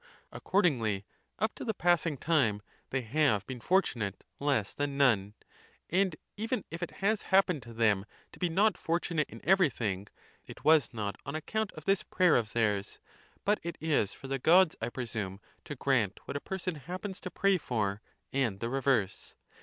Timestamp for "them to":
7.71-8.39